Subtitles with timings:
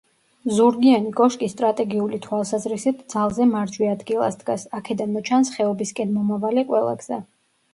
[0.59, 7.25] ზურგიანი კოშკი სტრატეგიული თვალსაზრისით ძალზე მარჯვე ადგილას დგას, აქედან მოჩანს ხეობისკენ მომავალი ყველა გზა.